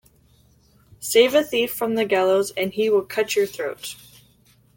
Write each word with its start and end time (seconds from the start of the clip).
Save 0.99 1.35
a 1.35 1.43
thief 1.43 1.71
from 1.71 1.93
the 1.93 2.05
gallows 2.05 2.49
and 2.57 2.73
he 2.73 2.89
will 2.89 3.03
cut 3.05 3.35
your 3.35 3.45
throat. 3.45 3.95